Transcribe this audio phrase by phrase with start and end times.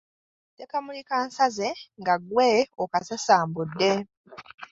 [0.53, 1.69] Ssekamuli kansaze,
[1.99, 2.49] nga ggwe
[2.83, 3.91] okasasambudde.